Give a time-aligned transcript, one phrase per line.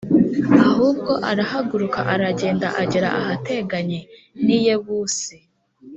[0.65, 3.99] ahubwo arahaguruka aragenda agera ahateganye
[4.45, 5.35] n i yebusi